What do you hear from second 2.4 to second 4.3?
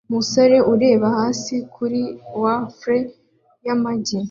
wafle n'amagi